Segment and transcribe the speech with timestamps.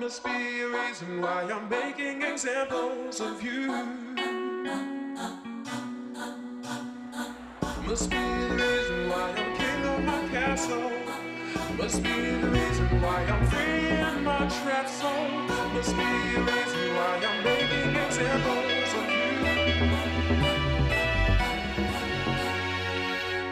[0.00, 3.66] Must be a reason why I'm making examples of you.
[7.84, 10.92] Must be the reason why I'm king of my castle.
[11.76, 15.28] Must be the reason why I'm free in my trapped soul.
[15.74, 19.28] Must be a reason why I'm making examples of you.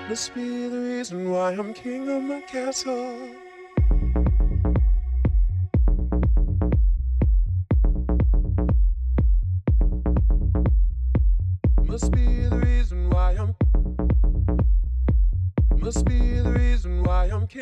[0.09, 3.26] Must be the reason why I'm king of my castle.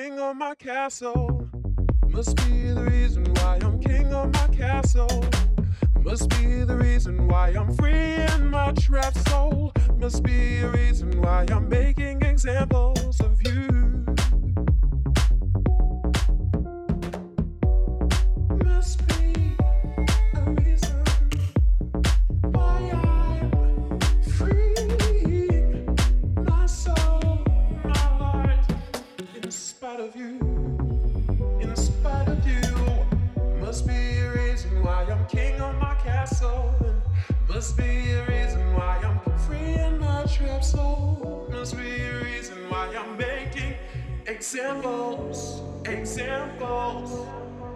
[0.04, 1.48] King of my castle.
[2.08, 5.24] Must be the reason why I'm king of my castle.
[6.02, 9.72] Must be the reason why I'm free in my trapped soul.
[9.96, 13.33] Must be a reason why I'm making examples of
[35.14, 36.74] I'm king of my castle.
[36.84, 37.00] And
[37.48, 41.46] must be a reason why I'm free in my trap soul.
[41.52, 43.76] Must be a reason why I'm making
[44.26, 47.28] examples, examples,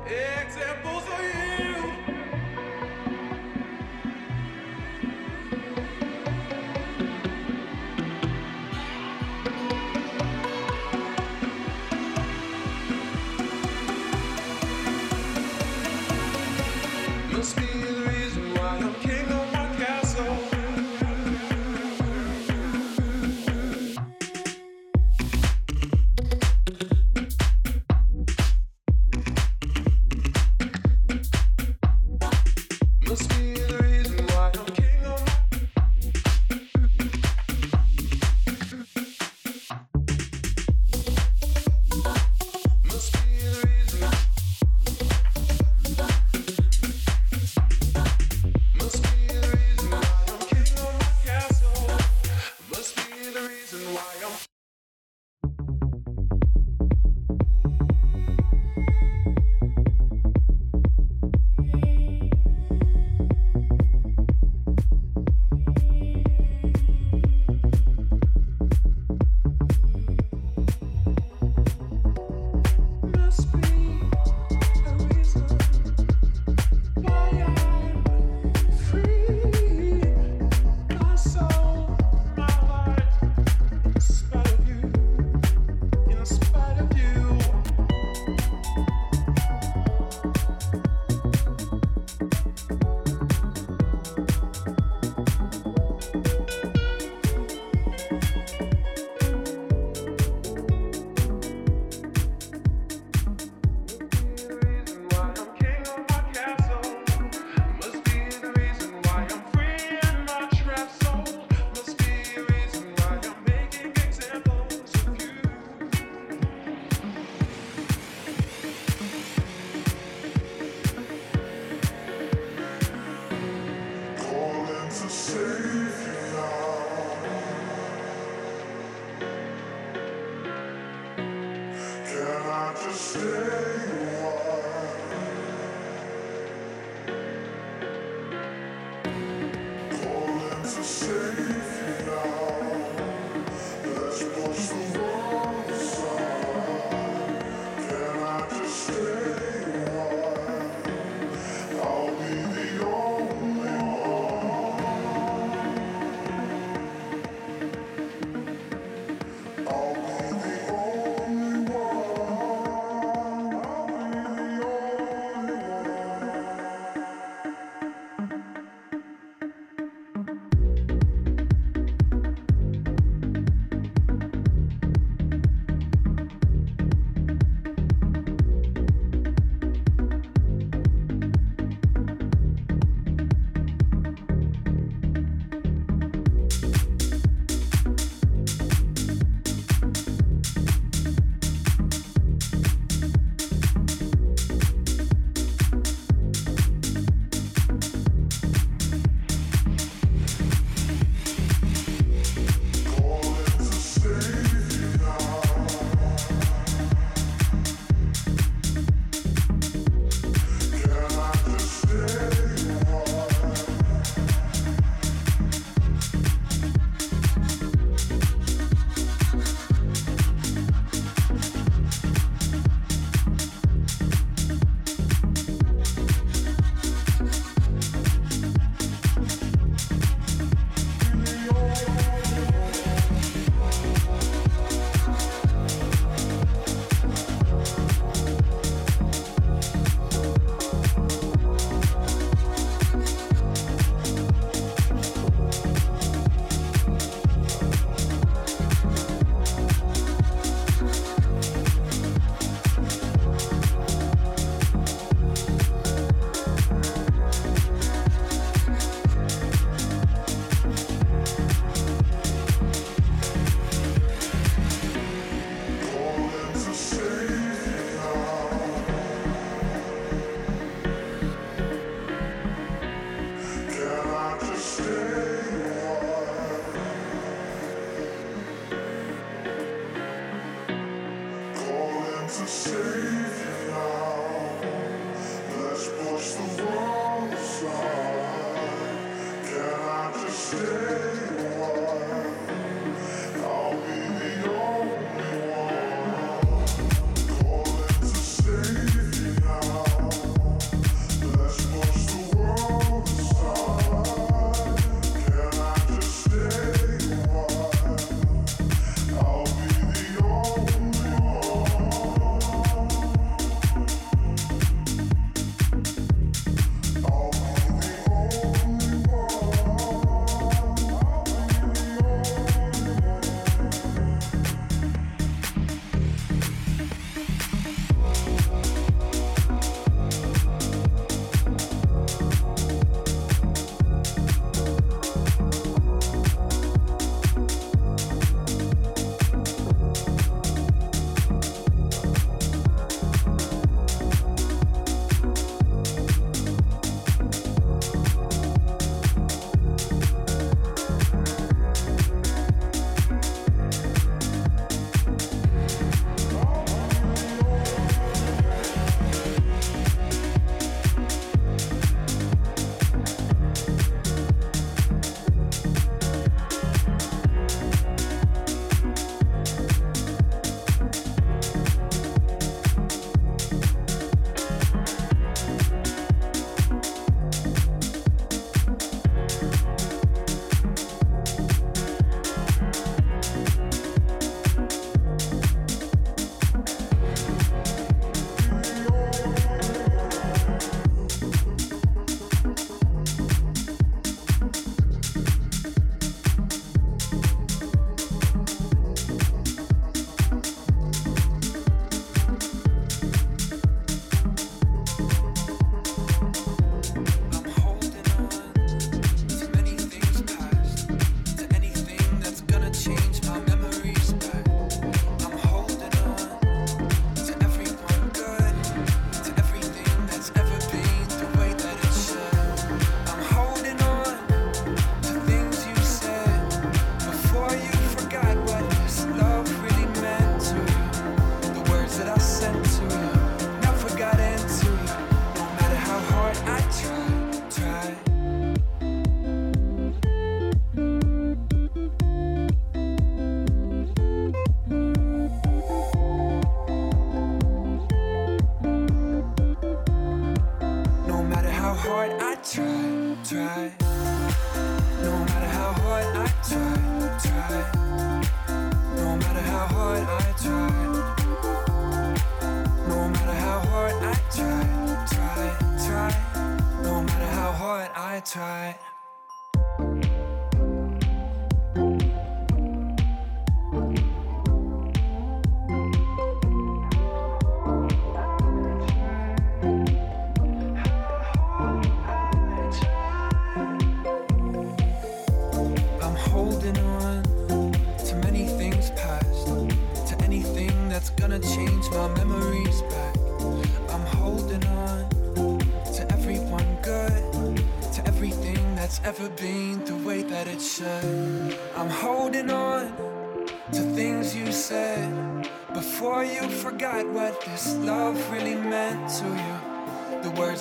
[0.04, 2.07] examples of you.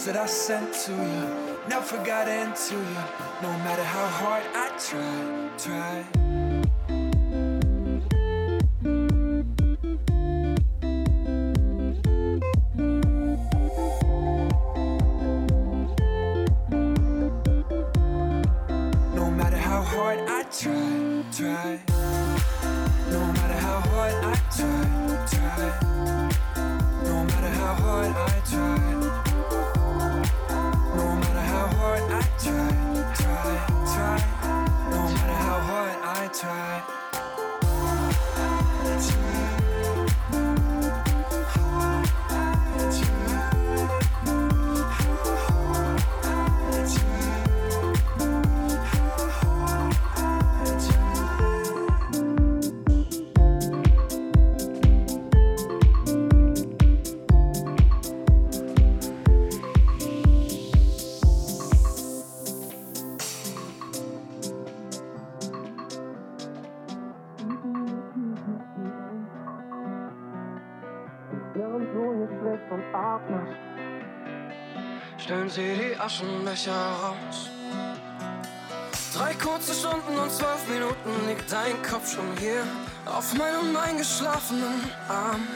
[0.07, 3.03] That I sent to you, never got into you.
[3.41, 6.16] No matter how hard I tried, try.
[76.57, 77.49] Aschenbecher raus.
[79.13, 82.63] Drei kurze Stunden und zwölf Minuten liegt dein Kopf schon hier
[83.05, 85.47] auf meinem eingeschlafenen Arm.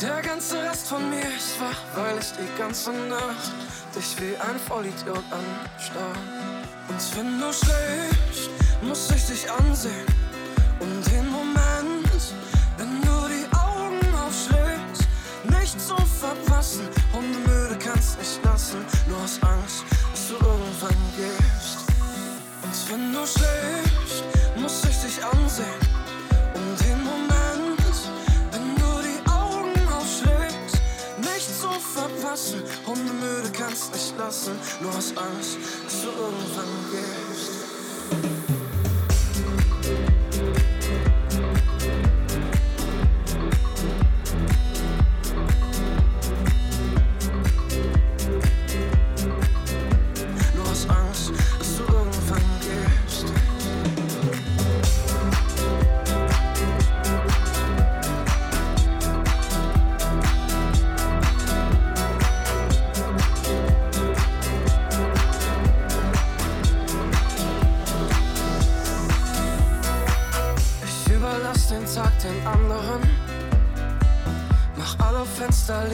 [0.00, 3.52] Der ganze Rest von mir ist wach, weil ich die ganze Nacht
[3.94, 6.16] dich wie ein Vollidiot anstarr.
[6.88, 8.50] Und wenn du schläfst,
[8.82, 10.06] muss ich dich ansehen.
[10.80, 12.22] Und den Moment,
[12.78, 15.06] wenn du die Augen aufschlägst,
[15.44, 16.88] nicht zu verpassen.
[17.12, 21.78] Hundemüde kannst nicht lassen, nur aus Angst, dass du irgendwann gehst.
[22.62, 24.24] Und wenn du schläfst,
[24.56, 25.80] muss ich dich ansehen.
[26.54, 27.96] Und den Moment,
[28.52, 30.76] wenn du die Augen aufschlägst,
[31.18, 32.62] nicht zu verpassen.
[32.86, 37.31] Hundemüde kannst nicht lassen, nur aus Angst, dass du irgendwann gehst.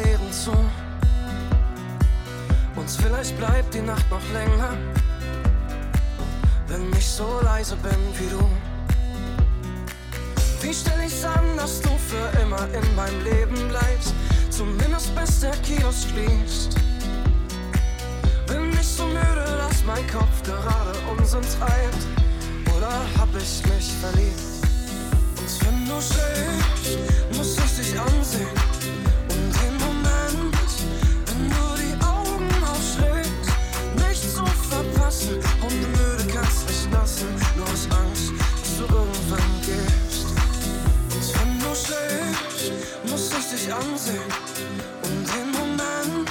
[0.08, 0.52] Leeren zu.
[2.76, 4.72] Und vielleicht bleibt die Nacht noch länger,
[6.68, 8.48] wenn ich so leise bin wie du.
[10.62, 14.14] Wie stell ich's an, dass du für immer in meinem Leben bleibst?
[14.50, 16.74] Zumindest bis der Kiosk schließt.
[18.46, 22.02] Bin ich so müde, dass mein Kopf gerade Unsinn treibt?
[22.76, 24.40] Oder hab ich mich verliebt?
[25.36, 26.98] Und wenn du schläfst,
[27.36, 28.77] muss ich dich ansehen.
[35.28, 35.62] Verpassen.
[35.62, 40.26] Hundemüde kannst nicht lassen, nur aus Angst, dass du irgendwann gehst.
[41.14, 42.72] Und wenn du schläfst,
[43.08, 44.32] muss ich dich ansehen.
[45.02, 46.30] Und den Moment,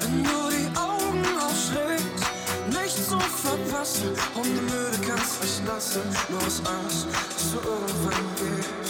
[0.00, 2.24] wenn du die Augen aufschlägst,
[2.68, 4.10] nicht zu verpassen.
[4.34, 8.87] Hundemüde kannst nicht lassen, nur aus Angst, dass du irgendwann gehst.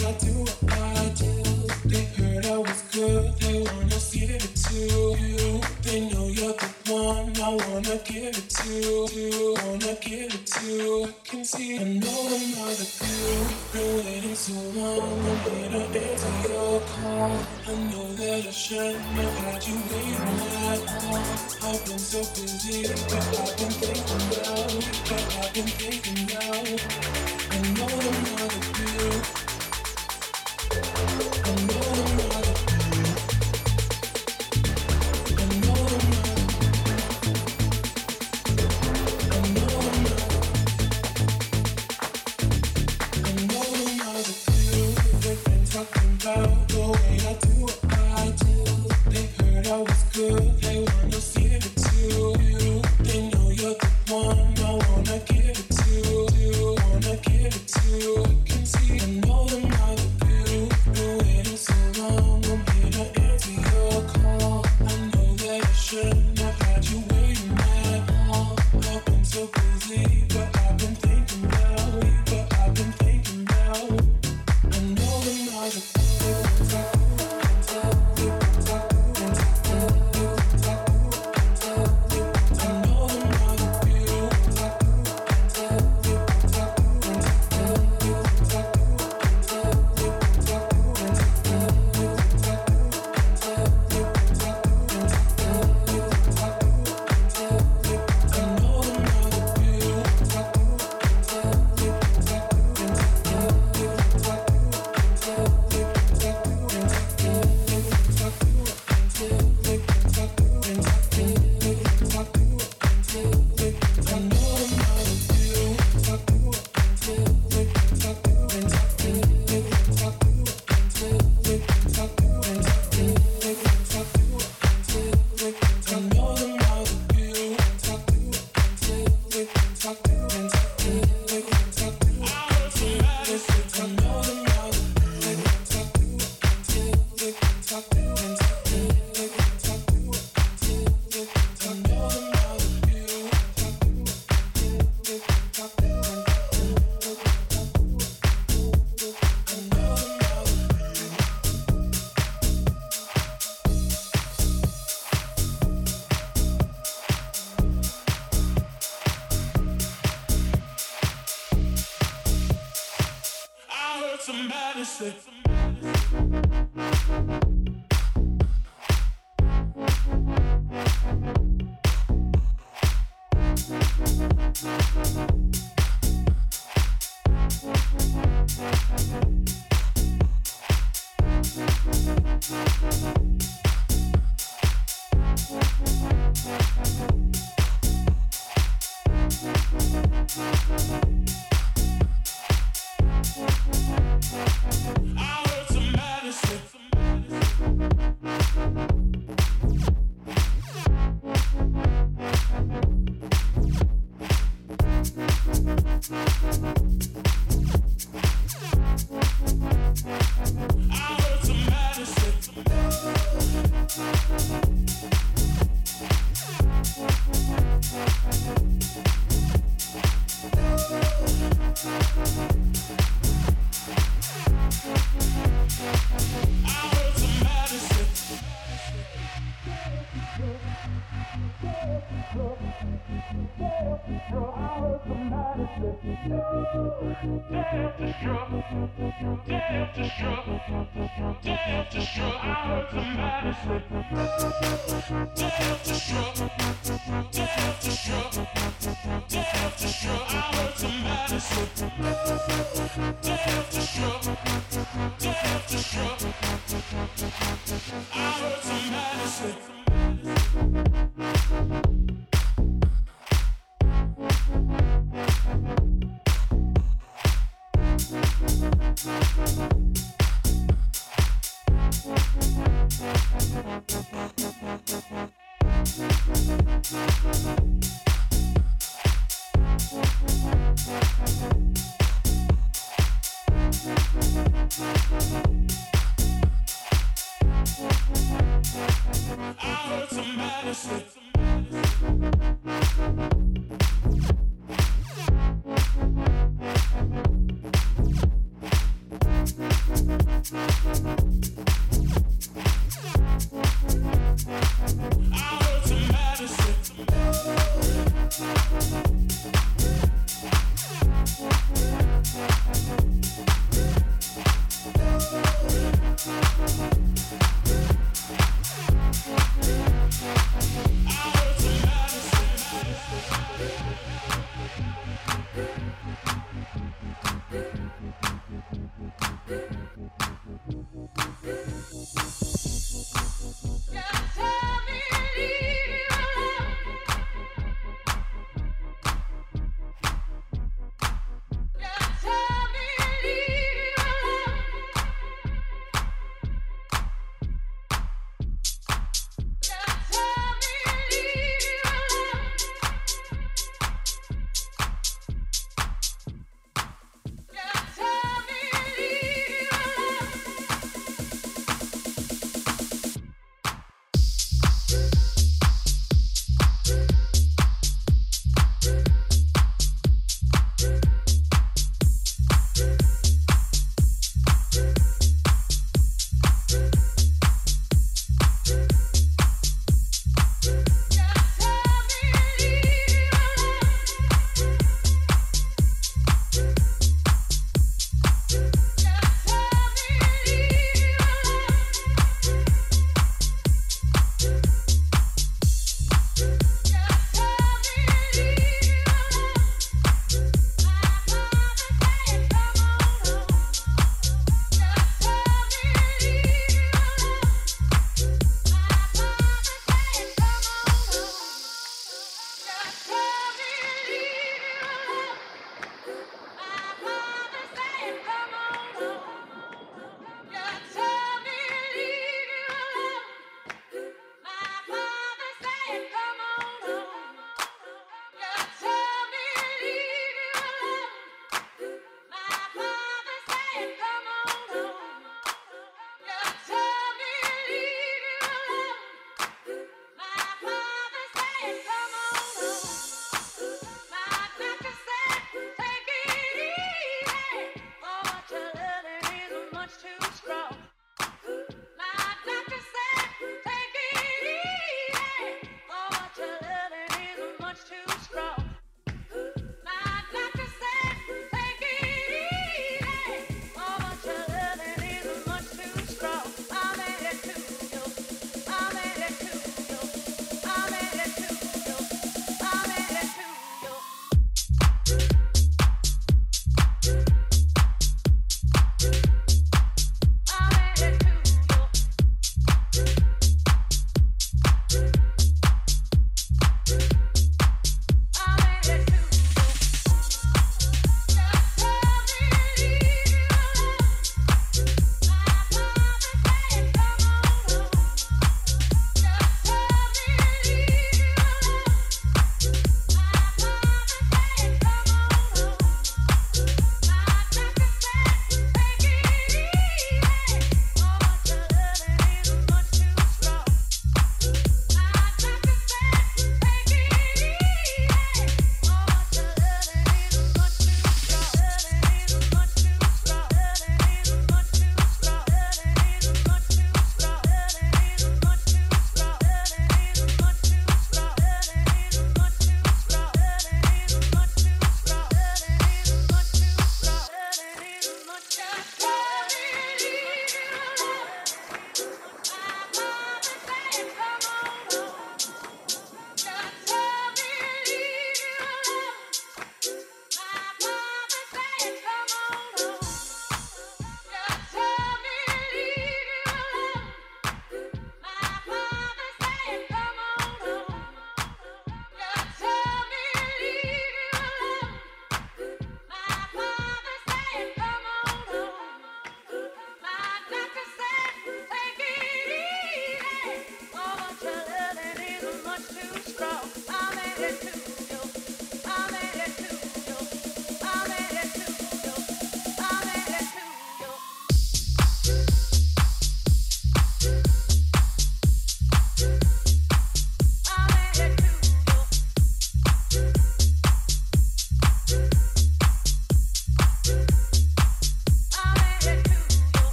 [0.00, 0.37] I do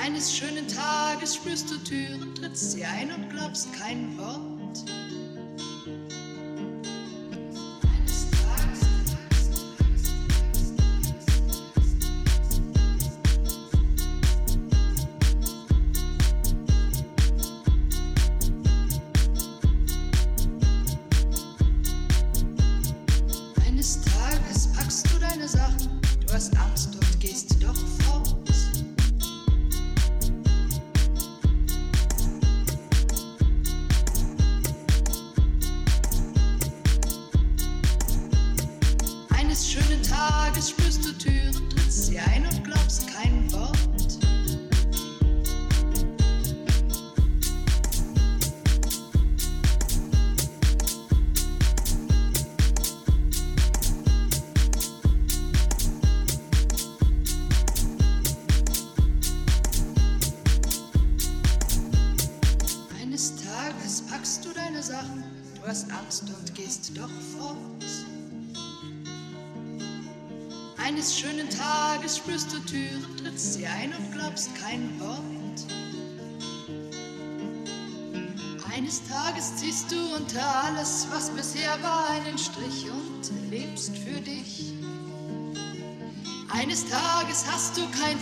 [0.00, 4.84] Eines schönen Tages spürst du Türen, trittst sie ein und glaubst kein Wort.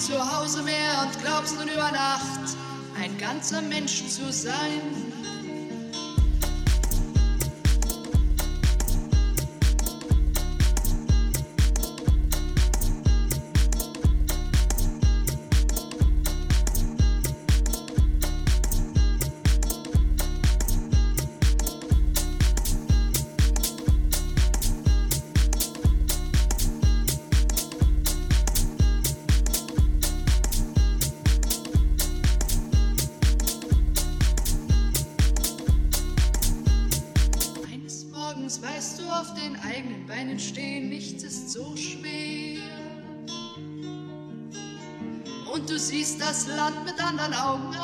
[0.07, 2.57] zu Hause mehr und glaubst nun über Nacht
[3.03, 5.06] ein ganzer Mensch zu sein.
[46.49, 47.76] Land mit anderen Augen.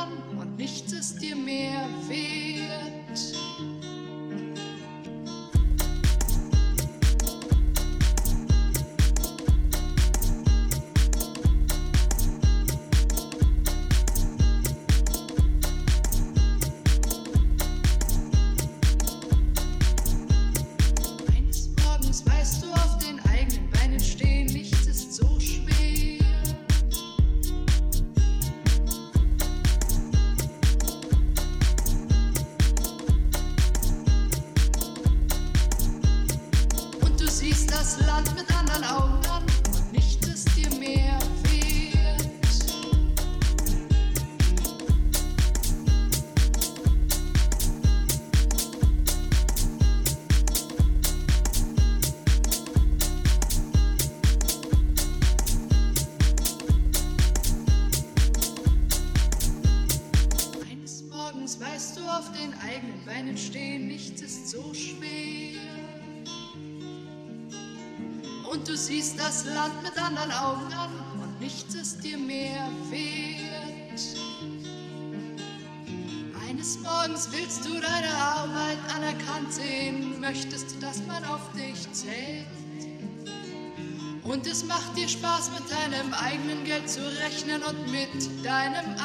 [87.90, 88.96] Mit deinem